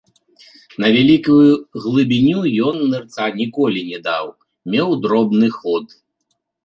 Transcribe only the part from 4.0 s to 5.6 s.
даў, меў дробны